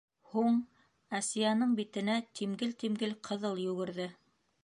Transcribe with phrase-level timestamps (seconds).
[0.35, 0.53] Һуң,-
[1.17, 4.09] Асияның битенә тимгел-тимгел ҡыҙыл йүгерҙе.